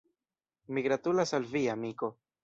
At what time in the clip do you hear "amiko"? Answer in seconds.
1.75-2.09